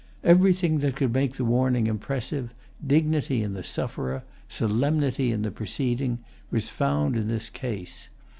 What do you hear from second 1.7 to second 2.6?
impressive,